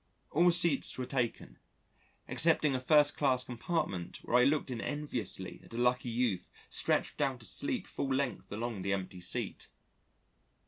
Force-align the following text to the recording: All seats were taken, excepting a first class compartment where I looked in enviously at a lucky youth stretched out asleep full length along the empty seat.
All 0.31 0.49
seats 0.49 0.97
were 0.97 1.05
taken, 1.05 1.59
excepting 2.27 2.73
a 2.73 2.79
first 2.79 3.15
class 3.15 3.43
compartment 3.43 4.17
where 4.23 4.37
I 4.37 4.45
looked 4.45 4.71
in 4.71 4.81
enviously 4.81 5.61
at 5.63 5.75
a 5.75 5.77
lucky 5.77 6.09
youth 6.09 6.49
stretched 6.69 7.21
out 7.21 7.43
asleep 7.43 7.85
full 7.85 8.11
length 8.11 8.51
along 8.51 8.81
the 8.81 8.93
empty 8.93 9.21
seat. 9.21 9.69